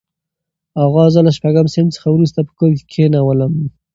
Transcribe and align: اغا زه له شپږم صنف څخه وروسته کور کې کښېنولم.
اغا 0.83 1.05
زه 1.13 1.19
له 1.25 1.31
شپږم 1.37 1.65
صنف 1.73 1.91
څخه 1.95 2.07
وروسته 2.11 2.39
کور 2.57 2.71
کې 2.77 2.85
کښېنولم. 2.91 3.53